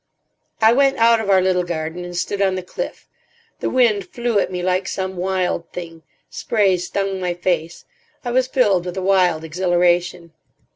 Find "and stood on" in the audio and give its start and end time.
2.03-2.55